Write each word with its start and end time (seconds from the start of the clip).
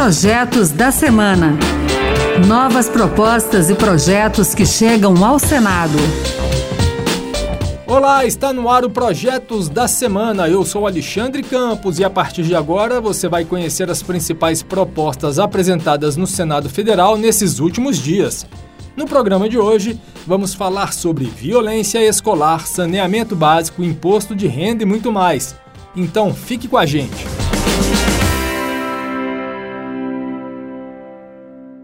Projetos 0.00 0.70
da 0.70 0.92
Semana. 0.92 1.58
Novas 2.46 2.88
propostas 2.88 3.68
e 3.68 3.74
projetos 3.74 4.54
que 4.54 4.64
chegam 4.64 5.24
ao 5.24 5.40
Senado. 5.40 5.98
Olá, 7.84 8.24
está 8.24 8.52
no 8.52 8.70
ar 8.70 8.84
o 8.84 8.90
Projetos 8.90 9.68
da 9.68 9.88
Semana. 9.88 10.48
Eu 10.48 10.64
sou 10.64 10.86
Alexandre 10.86 11.42
Campos 11.42 11.98
e 11.98 12.04
a 12.04 12.08
partir 12.08 12.44
de 12.44 12.54
agora 12.54 13.00
você 13.00 13.28
vai 13.28 13.44
conhecer 13.44 13.90
as 13.90 14.00
principais 14.00 14.62
propostas 14.62 15.40
apresentadas 15.40 16.16
no 16.16 16.28
Senado 16.28 16.70
Federal 16.70 17.16
nesses 17.16 17.58
últimos 17.58 17.98
dias. 17.98 18.46
No 18.96 19.04
programa 19.04 19.48
de 19.48 19.58
hoje, 19.58 20.00
vamos 20.24 20.54
falar 20.54 20.92
sobre 20.92 21.24
violência 21.24 21.98
escolar, 21.98 22.68
saneamento 22.68 23.34
básico, 23.34 23.82
imposto 23.82 24.36
de 24.36 24.46
renda 24.46 24.84
e 24.84 24.86
muito 24.86 25.10
mais. 25.10 25.56
Então, 25.96 26.32
fique 26.32 26.68
com 26.68 26.76
a 26.78 26.86
gente. 26.86 27.47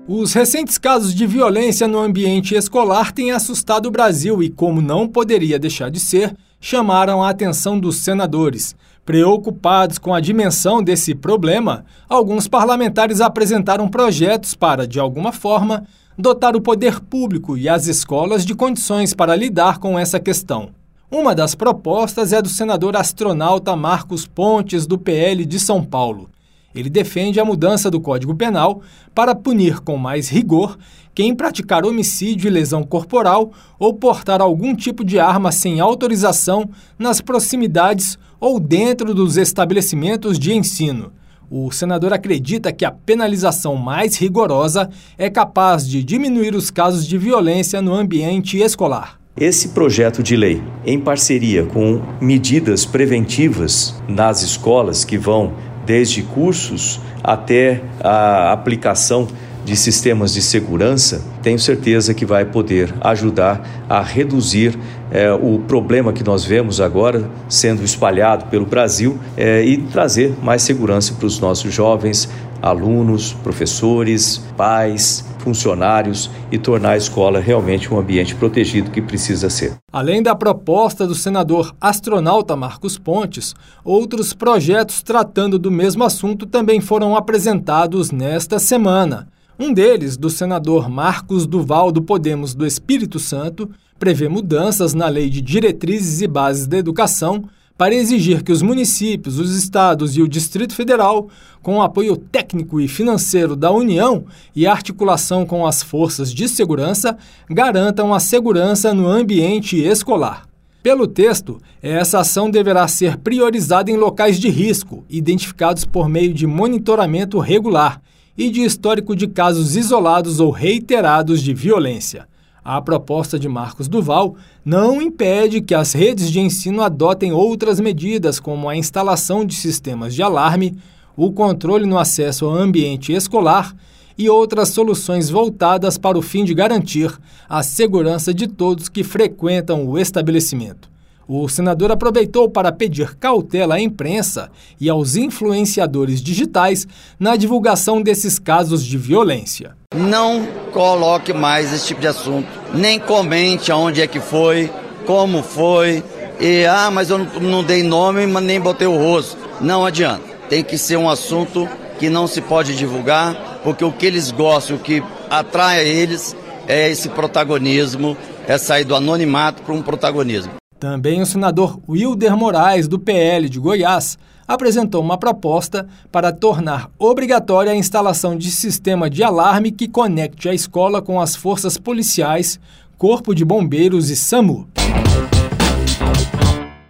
Os 0.06 0.34
recentes 0.34 0.76
casos 0.76 1.14
de 1.14 1.26
violência 1.26 1.88
no 1.88 1.98
ambiente 1.98 2.54
escolar 2.54 3.10
têm 3.10 3.30
assustado 3.30 3.86
o 3.86 3.90
Brasil 3.90 4.42
e, 4.42 4.50
como 4.50 4.82
não 4.82 5.08
poderia 5.08 5.58
deixar 5.58 5.90
de 5.90 5.98
ser, 5.98 6.36
chamaram 6.60 7.22
a 7.22 7.30
atenção 7.30 7.80
dos 7.80 8.00
senadores. 8.00 8.76
Preocupados 9.02 9.96
com 9.96 10.12
a 10.12 10.20
dimensão 10.20 10.82
desse 10.82 11.14
problema, 11.14 11.86
alguns 12.06 12.46
parlamentares 12.46 13.22
apresentaram 13.22 13.88
projetos 13.88 14.52
para, 14.52 14.86
de 14.86 15.00
alguma 15.00 15.32
forma, 15.32 15.86
dotar 16.18 16.54
o 16.54 16.60
poder 16.60 17.00
público 17.00 17.56
e 17.56 17.66
as 17.66 17.86
escolas 17.86 18.44
de 18.44 18.54
condições 18.54 19.14
para 19.14 19.34
lidar 19.34 19.78
com 19.78 19.98
essa 19.98 20.20
questão. 20.20 20.68
Uma 21.10 21.34
das 21.34 21.54
propostas 21.54 22.30
é 22.30 22.42
do 22.42 22.48
senador 22.50 22.94
astronauta 22.94 23.74
Marcos 23.74 24.26
Pontes, 24.26 24.86
do 24.86 24.98
PL 24.98 25.46
de 25.46 25.58
São 25.58 25.82
Paulo. 25.82 26.28
Ele 26.74 26.90
defende 26.90 27.38
a 27.38 27.44
mudança 27.44 27.90
do 27.90 28.00
Código 28.00 28.34
Penal 28.34 28.82
para 29.14 29.34
punir 29.34 29.80
com 29.80 29.96
mais 29.96 30.28
rigor 30.28 30.76
quem 31.14 31.34
praticar 31.34 31.86
homicídio 31.86 32.48
e 32.48 32.50
lesão 32.50 32.82
corporal 32.82 33.52
ou 33.78 33.94
portar 33.94 34.40
algum 34.40 34.74
tipo 34.74 35.04
de 35.04 35.18
arma 35.20 35.52
sem 35.52 35.78
autorização 35.78 36.68
nas 36.98 37.20
proximidades 37.20 38.18
ou 38.40 38.58
dentro 38.58 39.14
dos 39.14 39.36
estabelecimentos 39.36 40.38
de 40.38 40.52
ensino. 40.52 41.12
O 41.50 41.70
senador 41.70 42.12
acredita 42.12 42.72
que 42.72 42.84
a 42.84 42.90
penalização 42.90 43.76
mais 43.76 44.16
rigorosa 44.16 44.90
é 45.16 45.30
capaz 45.30 45.86
de 45.86 46.02
diminuir 46.02 46.54
os 46.54 46.70
casos 46.70 47.06
de 47.06 47.16
violência 47.16 47.80
no 47.80 47.94
ambiente 47.94 48.58
escolar. 48.58 49.20
Esse 49.36 49.68
projeto 49.68 50.22
de 50.22 50.36
lei, 50.36 50.62
em 50.86 50.98
parceria 50.98 51.64
com 51.64 52.00
medidas 52.20 52.86
preventivas 52.86 53.94
nas 54.08 54.42
escolas 54.42 55.04
que 55.04 55.18
vão 55.18 55.52
desde 55.84 56.22
cursos 56.22 57.00
até 57.22 57.82
a 58.02 58.52
aplicação 58.52 59.28
de 59.64 59.76
sistemas 59.76 60.34
de 60.34 60.42
segurança, 60.42 61.24
tenho 61.42 61.58
certeza 61.58 62.12
que 62.12 62.26
vai 62.26 62.44
poder 62.44 62.92
ajudar 63.00 63.66
a 63.88 64.02
reduzir 64.02 64.78
é, 65.10 65.32
o 65.32 65.58
problema 65.60 66.12
que 66.12 66.22
nós 66.22 66.44
vemos 66.44 66.80
agora 66.80 67.30
sendo 67.48 67.82
espalhado 67.82 68.44
pelo 68.46 68.66
Brasil 68.66 69.18
é, 69.36 69.64
e 69.64 69.78
trazer 69.78 70.34
mais 70.42 70.62
segurança 70.62 71.14
para 71.14 71.26
os 71.26 71.40
nossos 71.40 71.72
jovens, 71.72 72.28
alunos, 72.64 73.34
professores, 73.34 74.38
pais, 74.56 75.22
funcionários 75.40 76.30
e 76.50 76.56
tornar 76.56 76.92
a 76.92 76.96
escola 76.96 77.38
realmente 77.38 77.92
um 77.92 77.98
ambiente 77.98 78.34
protegido 78.34 78.90
que 78.90 79.02
precisa 79.02 79.50
ser. 79.50 79.76
Além 79.92 80.22
da 80.22 80.34
proposta 80.34 81.06
do 81.06 81.14
senador 81.14 81.74
astronauta 81.78 82.56
Marcos 82.56 82.96
Pontes, 82.96 83.54
outros 83.84 84.32
projetos 84.32 85.02
tratando 85.02 85.58
do 85.58 85.70
mesmo 85.70 86.04
assunto 86.04 86.46
também 86.46 86.80
foram 86.80 87.14
apresentados 87.14 88.10
nesta 88.10 88.58
semana. 88.58 89.28
Um 89.58 89.72
deles, 89.72 90.16
do 90.16 90.30
senador 90.30 90.88
Marcos 90.88 91.46
Duval 91.46 91.92
do 91.92 92.02
Podemos 92.02 92.54
do 92.54 92.66
Espírito 92.66 93.18
Santo, 93.18 93.70
prevê 93.98 94.26
mudanças 94.26 94.94
na 94.94 95.06
Lei 95.08 95.28
de 95.28 95.42
Diretrizes 95.42 96.22
e 96.22 96.26
Bases 96.26 96.66
da 96.66 96.78
Educação 96.78 97.44
para 97.76 97.94
exigir 97.94 98.42
que 98.42 98.52
os 98.52 98.62
municípios, 98.62 99.38
os 99.38 99.56
estados 99.56 100.16
e 100.16 100.22
o 100.22 100.28
Distrito 100.28 100.74
Federal, 100.74 101.28
com 101.62 101.78
o 101.78 101.82
apoio 101.82 102.16
técnico 102.16 102.80
e 102.80 102.86
financeiro 102.86 103.56
da 103.56 103.70
União 103.70 104.24
e 104.54 104.66
articulação 104.66 105.44
com 105.44 105.66
as 105.66 105.82
forças 105.82 106.32
de 106.32 106.48
segurança, 106.48 107.16
garantam 107.50 108.14
a 108.14 108.20
segurança 108.20 108.94
no 108.94 109.08
ambiente 109.08 109.76
escolar. 109.76 110.46
Pelo 110.82 111.06
texto, 111.06 111.58
essa 111.82 112.20
ação 112.20 112.50
deverá 112.50 112.86
ser 112.86 113.16
priorizada 113.16 113.90
em 113.90 113.96
locais 113.96 114.38
de 114.38 114.50
risco, 114.50 115.04
identificados 115.08 115.84
por 115.84 116.08
meio 116.08 116.34
de 116.34 116.46
monitoramento 116.46 117.38
regular 117.38 118.00
e 118.36 118.50
de 118.50 118.62
histórico 118.62 119.16
de 119.16 119.26
casos 119.26 119.76
isolados 119.76 120.40
ou 120.40 120.50
reiterados 120.50 121.42
de 121.42 121.54
violência. 121.54 122.28
A 122.64 122.80
proposta 122.80 123.38
de 123.38 123.46
Marcos 123.46 123.88
Duval 123.88 124.36
não 124.64 125.02
impede 125.02 125.60
que 125.60 125.74
as 125.74 125.92
redes 125.92 126.30
de 126.30 126.40
ensino 126.40 126.80
adotem 126.80 127.30
outras 127.30 127.78
medidas, 127.78 128.40
como 128.40 128.70
a 128.70 128.76
instalação 128.76 129.44
de 129.44 129.54
sistemas 129.54 130.14
de 130.14 130.22
alarme, 130.22 130.74
o 131.14 131.30
controle 131.30 131.84
no 131.84 131.98
acesso 131.98 132.46
ao 132.46 132.54
ambiente 132.54 133.12
escolar 133.12 133.76
e 134.16 134.30
outras 134.30 134.70
soluções 134.70 135.28
voltadas 135.28 135.98
para 135.98 136.16
o 136.16 136.22
fim 136.22 136.42
de 136.42 136.54
garantir 136.54 137.12
a 137.46 137.62
segurança 137.62 138.32
de 138.32 138.46
todos 138.46 138.88
que 138.88 139.04
frequentam 139.04 139.86
o 139.86 139.98
estabelecimento. 139.98 140.93
O 141.26 141.48
senador 141.48 141.90
aproveitou 141.90 142.50
para 142.50 142.70
pedir 142.70 143.14
cautela 143.16 143.76
à 143.76 143.80
imprensa 143.80 144.50
e 144.80 144.90
aos 144.90 145.16
influenciadores 145.16 146.22
digitais 146.22 146.86
na 147.18 147.36
divulgação 147.36 148.02
desses 148.02 148.38
casos 148.38 148.84
de 148.84 148.98
violência. 148.98 149.76
Não 149.94 150.46
coloque 150.72 151.32
mais 151.32 151.72
esse 151.72 151.86
tipo 151.86 152.00
de 152.00 152.08
assunto, 152.08 152.48
nem 152.74 152.98
comente 152.98 153.72
aonde 153.72 154.02
é 154.02 154.06
que 154.06 154.20
foi, 154.20 154.70
como 155.06 155.42
foi, 155.42 156.02
e 156.40 156.66
ah, 156.66 156.90
mas 156.90 157.10
eu 157.10 157.18
não, 157.18 157.62
dei 157.62 157.82
nome, 157.82 158.26
mas 158.26 158.42
nem 158.42 158.60
botei 158.60 158.86
o 158.86 158.96
rosto. 158.96 159.38
Não 159.60 159.84
adianta. 159.86 160.22
Tem 160.48 160.62
que 160.62 160.76
ser 160.76 160.96
um 160.96 161.08
assunto 161.08 161.68
que 161.98 162.10
não 162.10 162.26
se 162.26 162.40
pode 162.40 162.76
divulgar, 162.76 163.60
porque 163.62 163.84
o 163.84 163.92
que 163.92 164.04
eles 164.04 164.30
gostam, 164.30 164.76
o 164.76 164.80
que 164.80 165.02
atrai 165.30 165.78
a 165.78 165.84
eles 165.84 166.36
é 166.66 166.90
esse 166.90 167.08
protagonismo, 167.08 168.16
é 168.46 168.58
sair 168.58 168.84
do 168.84 168.94
anonimato 168.94 169.62
para 169.62 169.74
um 169.74 169.82
protagonismo. 169.82 170.52
Também 170.78 171.22
o 171.22 171.26
senador 171.26 171.80
Wilder 171.88 172.36
Moraes, 172.36 172.88
do 172.88 172.98
PL 172.98 173.48
de 173.48 173.58
Goiás, 173.58 174.18
apresentou 174.46 175.02
uma 175.02 175.16
proposta 175.16 175.86
para 176.12 176.32
tornar 176.32 176.90
obrigatória 176.98 177.72
a 177.72 177.76
instalação 177.76 178.36
de 178.36 178.50
sistema 178.50 179.08
de 179.08 179.22
alarme 179.22 179.72
que 179.72 179.88
conecte 179.88 180.48
a 180.48 180.54
escola 180.54 181.00
com 181.00 181.20
as 181.20 181.34
forças 181.34 181.78
policiais, 181.78 182.60
Corpo 182.98 183.34
de 183.34 183.44
Bombeiros 183.44 184.10
e 184.10 184.16
SAMU. 184.16 184.68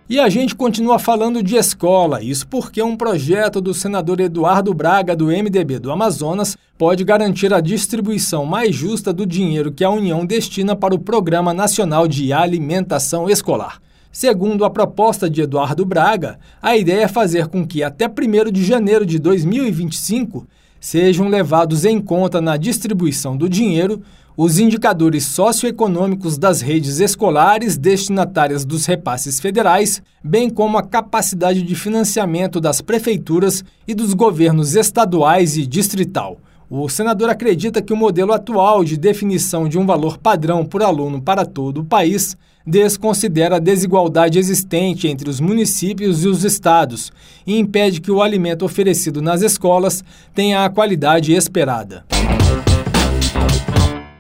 E 0.07 0.21
a 0.21 0.29
gente 0.29 0.55
continua 0.55 0.99
falando 0.99 1.43
de 1.43 1.57
escola, 1.57 2.23
isso 2.23 2.47
porque 2.47 2.83
um 2.83 2.95
projeto 2.95 3.59
do 3.59 3.73
senador 3.73 4.21
Eduardo 4.21 4.75
Braga, 4.75 5.17
do 5.17 5.29
MDB 5.29 5.79
do 5.79 5.91
Amazonas, 5.91 6.59
pode 6.77 7.03
garantir 7.05 7.55
a 7.55 7.61
distribuição 7.63 8.45
mais 8.45 8.77
justa 8.77 9.15
do 9.15 9.25
dinheiro 9.25 9.73
que 9.73 9.83
a 9.83 9.89
União 9.89 10.27
destina 10.27 10.77
para 10.77 10.95
o 10.95 10.99
Programa 10.99 11.55
Nacional 11.55 12.07
de 12.07 12.35
Alimentação 12.35 13.31
Escolar. 13.31 13.81
Segundo 14.13 14.67
a 14.67 14.71
proposta 14.71 15.29
de 15.29 15.41
Eduardo 15.41 15.87
Braga, 15.87 16.39
a 16.61 16.77
ideia 16.77 17.05
é 17.05 17.09
fazer 17.09 17.47
com 17.47 17.67
que 17.67 17.83
até 17.83 18.07
1 18.07 18.53
de 18.53 18.63
janeiro 18.63 19.07
de 19.07 19.19
2025 19.19 20.47
sejam 20.85 21.29
levados 21.29 21.87
em 21.87 21.99
conta 21.99 22.43
na 22.43 22.59
distribuição 22.59 23.39
do 23.39 23.49
dinheiro 23.49 24.03
os 24.37 24.59
indicadores 24.59 25.25
socioeconômicos 25.25 26.37
das 26.37 26.61
redes 26.61 27.01
escolares 27.01 27.79
destinatárias 27.79 28.67
dos 28.67 28.85
repasses 28.85 29.41
federais, 29.41 30.03
bem 30.23 30.51
como 30.51 30.77
a 30.77 30.83
capacidade 30.83 31.63
de 31.63 31.75
financiamento 31.75 32.61
das 32.61 32.83
prefeituras 32.83 33.65
e 33.89 33.95
dos 33.95 34.13
governos 34.13 34.75
estaduais 34.75 35.57
e 35.57 35.67
distrital. 35.67 36.39
O 36.69 36.87
senador 36.91 37.31
acredita 37.31 37.81
que 37.81 37.93
o 37.93 37.97
modelo 37.97 38.35
atual 38.35 38.85
de 38.85 38.99
definição 38.99 39.67
de 39.67 39.79
um 39.79 39.87
valor 39.87 40.19
padrão 40.19 40.67
por 40.67 40.83
aluno 40.83 41.23
para 41.23 41.47
todo 41.47 41.81
o 41.81 41.85
país 41.85 42.37
desconsidera 42.67 43.57
a 43.57 43.59
desigualdade 43.59 44.39
existente 44.39 45.07
entre 45.07 45.29
os 45.29 45.41
municípios 45.41 46.25
e 46.25 46.29
os 46.29 46.45
estados 46.45 47.13
e 47.47 47.59
impede 47.59 48.01
que 48.01 48.11
o 48.11 48.23
alimento 48.23 48.65
oferecido 48.65 49.21
nas 49.21 49.43
escolas 49.43 50.03
tenha 50.35 50.65
a 50.65 50.71
qualidade 50.71 51.33
esperada. 51.33 52.05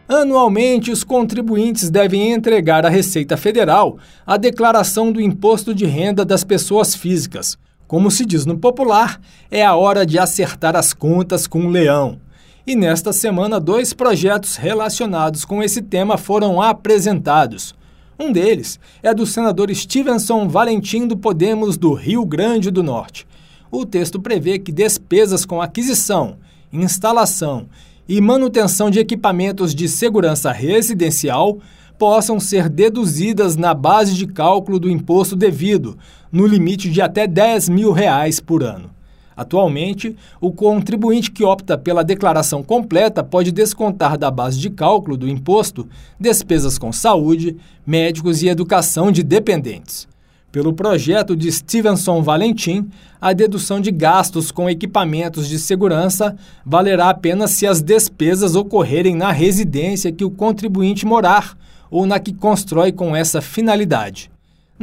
Anualmente, 0.06 0.90
os 0.90 1.02
contribuintes 1.02 1.88
devem 1.88 2.32
entregar 2.32 2.84
à 2.84 2.90
Receita 2.90 3.36
Federal 3.36 3.96
a 4.26 4.36
declaração 4.36 5.10
do 5.10 5.20
imposto 5.20 5.74
de 5.74 5.86
renda 5.86 6.24
das 6.24 6.44
pessoas 6.44 6.94
físicas. 6.94 7.56
Como 7.86 8.10
se 8.10 8.26
diz 8.26 8.44
no 8.44 8.58
popular, 8.58 9.18
é 9.50 9.64
a 9.64 9.74
hora 9.74 10.04
de 10.04 10.18
acertar 10.18 10.76
as 10.76 10.92
contas 10.92 11.46
com 11.46 11.66
o 11.66 11.70
leão. 11.70 12.20
E 12.66 12.76
nesta 12.76 13.12
semana, 13.12 13.58
dois 13.58 13.92
projetos 13.92 14.56
relacionados 14.56 15.44
com 15.44 15.62
esse 15.62 15.80
tema 15.82 16.16
foram 16.18 16.60
apresentados. 16.60 17.74
Um 18.18 18.30
deles 18.30 18.78
é 19.02 19.12
do 19.12 19.26
senador 19.26 19.74
Stevenson 19.74 20.48
Valentim 20.48 21.06
do 21.06 21.16
Podemos 21.16 21.76
do 21.76 21.92
Rio 21.94 22.24
Grande 22.24 22.70
do 22.70 22.82
Norte. 22.82 23.26
O 23.72 23.84
texto 23.84 24.20
prevê 24.20 24.56
que 24.56 24.70
despesas 24.70 25.44
com 25.44 25.60
aquisição, 25.60 26.36
instalação 26.72 27.66
e 28.08 28.20
manutenção 28.20 28.88
de 28.88 29.00
equipamentos 29.00 29.74
de 29.74 29.88
segurança 29.88 30.52
residencial 30.52 31.58
possam 31.98 32.38
ser 32.38 32.68
deduzidas 32.68 33.56
na 33.56 33.74
base 33.74 34.14
de 34.14 34.28
cálculo 34.28 34.78
do 34.78 34.88
imposto 34.88 35.34
devido, 35.34 35.98
no 36.30 36.46
limite 36.46 36.90
de 36.90 37.00
até 37.00 37.26
10 37.26 37.68
mil 37.68 37.90
reais 37.90 38.38
por 38.38 38.62
ano. 38.62 38.90
Atualmente, 39.36 40.16
o 40.40 40.52
contribuinte 40.52 41.30
que 41.30 41.44
opta 41.44 41.76
pela 41.76 42.04
declaração 42.04 42.62
completa 42.62 43.22
pode 43.22 43.50
descontar 43.50 44.16
da 44.16 44.30
base 44.30 44.58
de 44.58 44.70
cálculo 44.70 45.16
do 45.16 45.28
imposto 45.28 45.88
despesas 46.18 46.78
com 46.78 46.92
saúde, 46.92 47.56
médicos 47.86 48.42
e 48.42 48.48
educação 48.48 49.10
de 49.10 49.22
dependentes. 49.22 50.06
Pelo 50.54 50.72
projeto 50.72 51.34
de 51.34 51.50
Stevenson 51.50 52.22
Valentim, 52.22 52.88
a 53.20 53.32
dedução 53.32 53.80
de 53.80 53.90
gastos 53.90 54.52
com 54.52 54.70
equipamentos 54.70 55.48
de 55.48 55.58
segurança 55.58 56.36
valerá 56.64 57.10
apenas 57.10 57.50
se 57.50 57.66
as 57.66 57.82
despesas 57.82 58.54
ocorrerem 58.54 59.16
na 59.16 59.32
residência 59.32 60.12
que 60.12 60.24
o 60.24 60.30
contribuinte 60.30 61.04
morar 61.04 61.58
ou 61.90 62.06
na 62.06 62.20
que 62.20 62.32
constrói 62.32 62.92
com 62.92 63.16
essa 63.16 63.40
finalidade. 63.40 64.30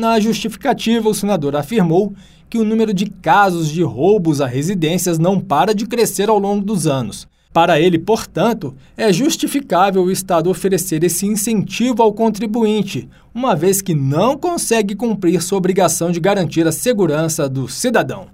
Na 0.02 0.20
justificativa, 0.20 1.08
o 1.08 1.14
senador 1.14 1.56
afirmou 1.56 2.16
que 2.50 2.58
o 2.58 2.64
número 2.64 2.92
de 2.92 3.06
casos 3.06 3.70
de 3.70 3.84
roubos 3.84 4.42
a 4.42 4.48
residências 4.48 5.20
não 5.20 5.40
para 5.40 5.76
de 5.76 5.86
crescer 5.86 6.28
ao 6.28 6.40
longo 6.40 6.66
dos 6.66 6.88
anos. 6.88 7.28
Para 7.54 7.80
ele, 7.80 8.00
portanto, 8.00 8.74
é 8.98 9.14
justificável 9.14 10.02
o 10.02 10.10
Estado 10.10 10.50
oferecer 10.50 11.04
esse 11.04 11.28
incentivo 11.28 12.02
ao 12.02 12.12
contribuinte, 12.12 13.08
uma 13.32 13.56
vez 13.56 13.80
que 13.80 13.94
não 13.94 14.36
consegue 14.36 14.96
cumprir 14.96 15.40
sua 15.40 15.60
obrigação 15.60 16.10
de 16.10 16.20
garantir 16.20 16.66
a 16.66 16.72
segurança 16.72 17.48
do 17.48 17.68
cidadão. 17.68 18.26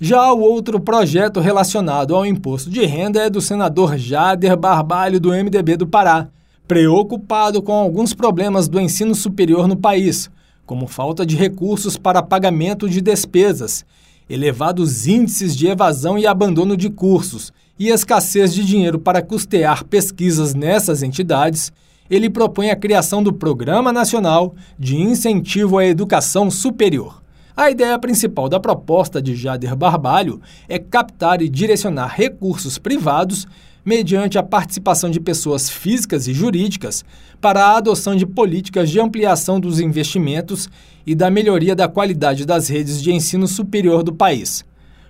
Já 0.00 0.32
o 0.32 0.38
outro 0.38 0.78
projeto 0.78 1.40
relacionado 1.40 2.14
ao 2.14 2.24
imposto 2.24 2.70
de 2.70 2.86
renda 2.86 3.20
é 3.20 3.28
do 3.28 3.40
senador 3.40 3.98
Jader 3.98 4.56
Barbalho, 4.56 5.18
do 5.18 5.30
MDB 5.30 5.78
do 5.78 5.86
Pará, 5.88 6.28
preocupado 6.68 7.60
com 7.60 7.72
alguns 7.72 8.14
problemas 8.14 8.68
do 8.68 8.80
ensino 8.80 9.16
superior 9.16 9.66
no 9.66 9.76
país 9.76 10.30
como 10.66 10.86
falta 10.86 11.26
de 11.26 11.36
recursos 11.36 11.96
para 11.96 12.22
pagamento 12.22 12.88
de 12.88 13.00
despesas, 13.00 13.84
elevados 14.28 15.06
índices 15.06 15.56
de 15.56 15.66
evasão 15.66 16.18
e 16.18 16.26
abandono 16.26 16.76
de 16.76 16.88
cursos 16.88 17.52
e 17.78 17.88
escassez 17.88 18.54
de 18.54 18.64
dinheiro 18.64 18.98
para 18.98 19.22
custear 19.22 19.84
pesquisas 19.84 20.54
nessas 20.54 21.02
entidades, 21.02 21.72
ele 22.08 22.30
propõe 22.30 22.70
a 22.70 22.76
criação 22.76 23.22
do 23.22 23.32
Programa 23.32 23.92
Nacional 23.92 24.54
de 24.78 24.96
Incentivo 24.96 25.78
à 25.78 25.84
Educação 25.84 26.50
Superior. 26.50 27.22
A 27.56 27.70
ideia 27.70 27.98
principal 27.98 28.48
da 28.48 28.58
proposta 28.58 29.20
de 29.20 29.34
Jader 29.34 29.76
Barbalho 29.76 30.40
é 30.68 30.78
captar 30.78 31.42
e 31.42 31.48
direcionar 31.48 32.14
recursos 32.14 32.78
privados 32.78 33.46
mediante 33.84 34.38
a 34.38 34.42
participação 34.42 35.10
de 35.10 35.20
pessoas 35.20 35.68
físicas 35.68 36.28
e 36.28 36.32
jurídicas 36.32 37.04
para 37.40 37.64
a 37.64 37.76
adoção 37.76 38.14
de 38.14 38.24
políticas 38.24 38.90
de 38.90 39.00
ampliação 39.00 39.58
dos 39.58 39.80
investimentos 39.80 40.68
e 41.06 41.14
da 41.14 41.30
melhoria 41.30 41.74
da 41.74 41.88
qualidade 41.88 42.46
das 42.46 42.68
redes 42.68 43.02
de 43.02 43.12
ensino 43.12 43.48
superior 43.48 44.02
do 44.02 44.12
país. 44.12 44.64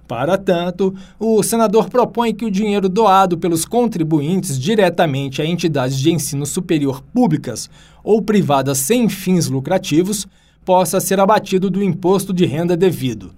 Para 0.09 0.37
tanto, 0.37 0.95
o 1.19 1.43
senador 1.43 1.89
propõe 1.89 2.35
que 2.35 2.45
o 2.45 2.51
dinheiro 2.51 2.89
doado 2.89 3.39
pelos 3.39 3.65
contribuintes 3.65 4.59
diretamente 4.59 5.41
a 5.41 5.47
entidades 5.47 5.99
de 5.99 6.11
ensino 6.11 6.45
superior 6.45 7.03
públicas 7.15 7.71
ou 8.03 8.21
privadas 8.21 8.79
sem 8.79 9.09
fins 9.09 9.49
lucrativos 9.49 10.27
possa 10.65 11.01
ser 11.01 11.21
abatido 11.21 11.71
do 11.71 11.83
imposto 11.83 12.33
de 12.33 12.47
renda 12.47 12.77
devido 12.77 13.33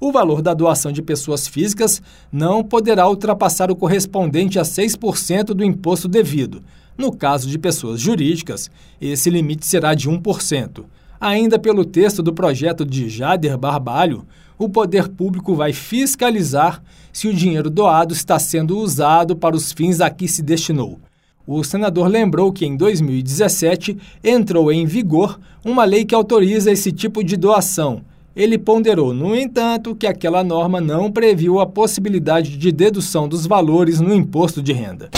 o 0.00 0.12
valor 0.12 0.42
da 0.42 0.52
doação 0.52 0.92
de 0.92 1.00
pessoas 1.00 1.48
físicas 1.48 2.02
não 2.30 2.62
poderá 2.62 3.08
ultrapassar 3.08 3.70
o 3.70 3.76
correspondente 3.76 4.58
a 4.58 4.62
6% 4.62 5.46
do 5.46 5.64
imposto 5.64 6.06
devido. 6.06 6.62
No 6.96 7.14
caso 7.14 7.48
de 7.48 7.58
pessoas 7.58 8.00
jurídicas, 8.00 8.70
esse 9.00 9.30
limite 9.30 9.66
será 9.66 9.94
de 9.94 10.08
1%. 10.08 10.84
Ainda 11.20 11.58
pelo 11.58 11.84
texto 11.84 12.22
do 12.22 12.32
projeto 12.32 12.84
de 12.84 13.08
Jader 13.08 13.56
Barbalho, 13.56 14.26
o 14.58 14.68
poder 14.68 15.08
público 15.08 15.54
vai 15.54 15.72
fiscalizar 15.72 16.82
se 17.12 17.28
o 17.28 17.34
dinheiro 17.34 17.70
doado 17.70 18.12
está 18.12 18.38
sendo 18.38 18.78
usado 18.78 19.36
para 19.36 19.56
os 19.56 19.72
fins 19.72 20.00
a 20.00 20.10
que 20.10 20.28
se 20.28 20.42
destinou. 20.42 20.98
O 21.46 21.62
senador 21.62 22.08
lembrou 22.08 22.52
que 22.52 22.66
em 22.66 22.76
2017 22.76 23.96
entrou 24.24 24.72
em 24.72 24.84
vigor 24.84 25.38
uma 25.64 25.84
lei 25.84 26.04
que 26.04 26.14
autoriza 26.14 26.72
esse 26.72 26.90
tipo 26.90 27.22
de 27.22 27.36
doação 27.36 28.02
ele 28.36 28.58
ponderou, 28.58 29.14
no 29.14 29.34
entanto, 29.34 29.96
que 29.96 30.06
aquela 30.06 30.44
norma 30.44 30.78
não 30.78 31.10
previu 31.10 31.58
a 31.58 31.66
possibilidade 31.66 32.58
de 32.58 32.70
dedução 32.70 33.26
dos 33.26 33.46
valores 33.46 33.98
no 33.98 34.14
imposto 34.14 34.62
de 34.62 34.74
renda. 34.74 35.08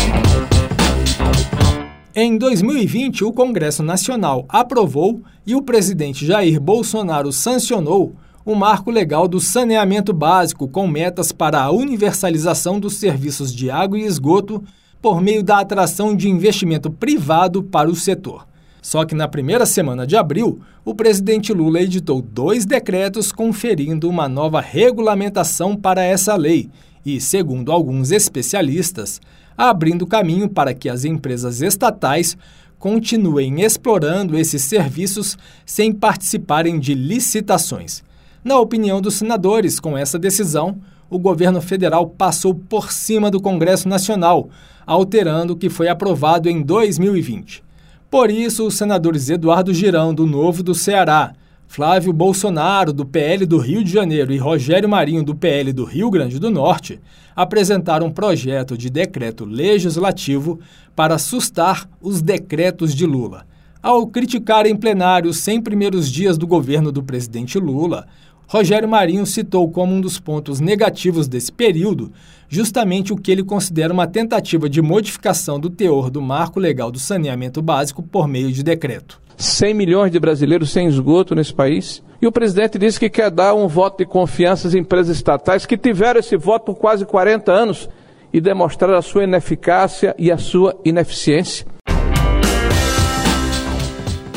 Em 2.15 2.39
2020, 2.39 3.25
o 3.25 3.33
Congresso 3.33 3.83
Nacional 3.83 4.47
aprovou 4.49 5.21
e 5.45 5.57
o 5.57 5.63
presidente 5.63 6.25
Jair 6.25 6.61
Bolsonaro 6.61 7.33
sancionou 7.33 8.15
o 8.45 8.55
marco 8.55 8.91
legal 8.91 9.27
do 9.27 9.41
saneamento 9.41 10.13
básico 10.13 10.69
com 10.69 10.87
metas 10.87 11.33
para 11.33 11.61
a 11.61 11.71
universalização 11.71 12.79
dos 12.79 12.95
serviços 12.95 13.53
de 13.53 13.69
água 13.69 13.99
e 13.99 14.05
esgoto 14.05 14.63
por 15.03 15.21
meio 15.21 15.43
da 15.43 15.59
atração 15.59 16.17
de 16.17 16.29
investimento 16.29 16.91
privado 16.91 17.63
para 17.63 17.91
o 17.91 17.95
setor. 17.95 18.47
Só 18.89 19.05
que 19.05 19.15
na 19.15 19.29
primeira 19.29 19.67
semana 19.67 20.07
de 20.07 20.17
abril, 20.17 20.63
o 20.83 20.95
presidente 20.95 21.53
Lula 21.53 21.83
editou 21.83 22.23
dois 22.23 22.65
decretos 22.65 23.31
conferindo 23.31 24.09
uma 24.09 24.31
nova 24.31 24.63
regulamentação 24.63 25.77
para 25.77 26.03
essa 26.03 26.35
lei 26.37 26.71
e, 27.05 27.21
segundo 27.21 27.71
alguns 27.71 28.11
especialistas, 28.13 29.21
abrindo 29.55 30.07
caminho 30.07 30.49
para 30.49 30.73
que 30.73 30.89
as 30.89 31.05
empresas 31.05 31.61
estatais 31.61 32.35
continuem 32.79 33.61
explorando 33.61 34.39
esses 34.39 34.63
serviços 34.63 35.37
sem 35.67 35.93
participarem 35.93 36.81
de 36.81 36.95
licitações. 36.95 38.03
Na 38.43 38.59
opinião 38.59 39.03
dos 39.03 39.17
senadores, 39.17 39.79
com 39.79 39.99
essa 39.99 40.19
decisão, 40.19 40.79
o 41.11 41.19
governo 41.19 41.61
federal 41.61 42.07
passou 42.07 42.55
por 42.55 42.91
cima 42.91 43.31
do 43.31 43.39
Congresso 43.39 43.87
Nacional, 43.87 44.49
alterando 44.87 45.53
o 45.53 45.57
que 45.59 45.69
foi 45.69 45.89
aprovado 45.89 46.49
em 46.49 46.63
2020. 46.63 47.68
Por 48.11 48.31
isso, 48.31 48.67
os 48.67 48.75
senadores 48.75 49.29
Eduardo 49.29 49.75
Girão, 49.75 50.15
do 50.15 50.27
Novo 50.27 50.63
do 50.63 50.75
Ceará, 50.75 51.35
Flávio 51.67 52.11
Bolsonaro, 52.11 52.91
do 52.91 53.05
PL 53.05 53.45
do 53.45 53.59
Rio 53.59 53.85
de 53.85 53.93
Janeiro, 53.93 54.33
e 54.33 54.39
Rogério 54.39 54.89
Marinho, 54.89 55.23
do 55.23 55.35
PL 55.35 55.75
do 55.75 55.85
Rio 55.85 56.11
Grande 56.11 56.39
do 56.39 56.51
Norte, 56.51 56.99
apresentaram 57.37 58.07
um 58.07 58.11
projeto 58.11 58.79
de 58.79 58.89
decreto 58.89 59.45
legislativo 59.45 60.59
para 60.97 61.19
sustar 61.19 61.87
os 62.01 62.23
decretos 62.23 62.95
de 62.95 63.05
Lula. 63.05 63.45
Ao 63.83 64.07
criticar 64.07 64.65
em 64.65 64.75
plenário 64.75 65.29
os 65.29 65.37
100 65.41 65.61
primeiros 65.61 66.11
dias 66.11 66.39
do 66.39 66.47
governo 66.47 66.91
do 66.91 67.03
presidente 67.03 67.59
Lula, 67.59 68.07
Rogério 68.49 68.89
Marinho 68.89 69.27
citou 69.27 69.71
como 69.71 69.95
um 69.95 70.01
dos 70.01 70.19
pontos 70.19 70.59
negativos 70.59 71.29
desse 71.29 71.53
período 71.53 72.11
justamente 72.49 73.13
o 73.13 73.17
que 73.17 73.31
ele 73.31 73.45
considera 73.45 73.93
uma 73.93 74.07
tentativa 74.07 74.71
de 74.71 74.81
modificação 74.81 75.61
do 75.61 75.69
teor 75.69 76.09
do 76.09 76.23
marco 76.23 76.59
legal 76.59 76.91
do 76.91 76.99
saneamento 76.99 77.61
básico 77.61 78.03
por 78.03 78.27
meio 78.27 78.51
de 78.51 78.63
decreto. 78.63 79.21
100 79.37 79.75
milhões 79.75 80.11
de 80.11 80.19
brasileiros 80.19 80.71
sem 80.71 80.89
esgoto 80.89 81.35
nesse 81.35 81.53
país. 81.53 82.03
E 82.23 82.27
o 82.27 82.33
presidente 82.33 82.79
disse 82.79 82.99
que 82.99 83.11
quer 83.11 83.31
dar 83.31 83.55
um 83.55 83.69
voto 83.69 83.99
de 83.99 84.07
confiança 84.07 84.67
às 84.67 84.75
empresas 84.75 85.15
estatais 85.15 85.67
que 85.67 85.77
tiveram 85.77 86.19
esse 86.19 86.35
voto 86.39 86.65
por 86.65 86.77
quase 86.77 87.05
40 87.05 87.53
anos 87.53 87.87
e 88.33 88.41
demonstrar 88.41 88.95
a 88.95 89.03
sua 89.03 89.25
ineficácia 89.25 90.15
e 90.19 90.33
a 90.33 90.39
sua 90.39 90.75
ineficiência. 90.87 91.67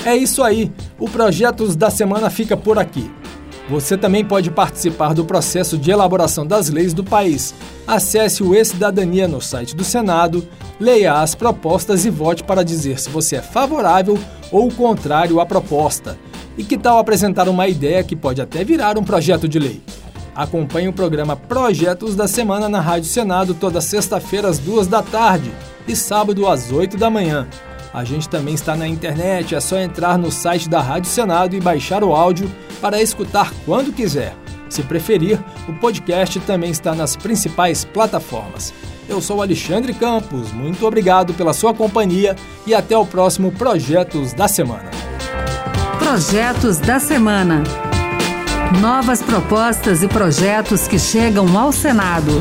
É 0.06 0.18
isso 0.18 0.44
aí. 0.44 0.70
O 1.00 1.10
Projetos 1.10 1.77
da 1.77 1.89
Semana 1.89 2.30
fica 2.30 2.58
por 2.58 2.77
aqui. 2.77 3.10
Você 3.72 3.98
também 3.98 4.25
pode 4.25 4.51
participar 4.51 5.13
do 5.13 5.24
processo 5.24 5.78
de 5.78 5.92
elaboração 5.92 6.46
das 6.46 6.70
leis 6.70 6.94
do 6.94 7.06
país. 7.06 7.56
Acesse 7.88 8.44
o 8.44 8.54
E-Cidadania 8.54 9.30
no 9.30 9.40
site 9.40 9.74
do 9.74 9.86
Senado, 9.86 10.46
leia 10.78 11.22
as 11.22 11.36
propostas 11.36 12.04
e 12.04 12.10
vote 12.10 12.44
para 12.44 12.66
dizer 12.66 13.00
se 13.00 13.10
você 13.10 13.38
é 13.38 13.42
favorável 13.42 14.20
ou 14.51 14.70
contrário 14.70 15.40
à 15.40 15.46
proposta. 15.46 16.20
E 16.58 16.66
que 16.66 16.78
tal 16.78 17.00
apresentar 17.00 17.48
uma 17.48 17.66
ideia 17.66 18.04
que 18.04 18.13
pode 18.13 18.42
até 18.42 18.62
virar 18.62 18.98
um 18.98 19.06
projeto 19.06 19.48
de 19.48 19.58
lei? 19.58 19.82
Acompanhe 20.36 20.90
o 20.90 20.94
programa 20.94 21.38
Projetos 21.38 22.13
da 22.13 22.28
Semana 22.28 22.68
na 22.68 22.82
Rádio 22.82 23.08
Senado 23.08 23.54
toda 23.54 23.80
sexta-feira 23.80 24.50
às 24.50 24.60
duas 24.60 24.86
da 24.86 25.01
tarde 25.01 25.50
e 25.88 25.96
sábado 25.96 26.46
às 26.46 26.74
oito 26.74 26.98
da 26.98 27.10
manhã. 27.10 27.48
A 27.93 28.03
gente 28.05 28.29
também 28.29 28.53
está 28.53 28.75
na 28.75 28.88
internet, 28.88 29.53
é 29.53 29.60
só 29.60 29.77
entrar 29.77 30.17
no 30.17 30.31
site 30.31 30.69
da 30.69 30.81
Rádio 30.81 31.10
Senado 31.10 31.55
e 31.55 31.60
baixar 31.60 32.03
o 32.03 32.15
áudio 32.15 32.50
para 32.79 33.01
escutar 33.01 33.51
quando 33.65 33.93
quiser. 33.93 34.33
Se 34.69 34.81
preferir, 34.83 35.38
o 35.67 35.74
podcast 35.74 36.39
também 36.41 36.71
está 36.71 36.95
nas 36.95 37.17
principais 37.17 37.83
plataformas. 37.83 38.74
Eu 39.10 39.19
sou 39.19 39.41
Alexandre 39.41 39.93
Campos, 39.93 40.53
muito 40.53 40.88
obrigado 40.88 41.33
pela 41.33 41.51
sua 41.51 41.74
companhia 41.74 42.36
e 42.65 42.74
até 42.74 42.98
o 42.98 43.05
próximo 43.05 43.51
Projetos 43.51 44.31
da 44.31 44.48
Semana. 44.48 44.89
Projetos 46.00 46.77
da 46.77 46.98
Semana. 46.98 47.63
Novas 48.79 49.21
propostas 49.21 50.01
e 50.01 50.07
projetos 50.07 50.88
que 50.88 50.98
chegam 50.98 51.57
ao 51.57 51.74
Senado. 51.74 52.31